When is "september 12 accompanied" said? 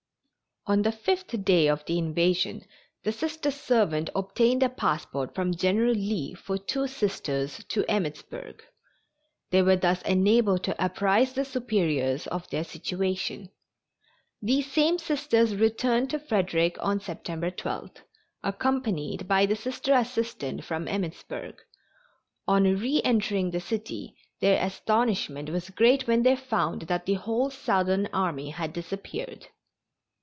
16.99-19.27